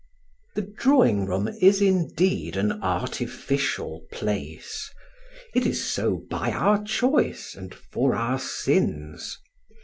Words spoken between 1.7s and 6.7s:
indeed, an artificial place; it is so by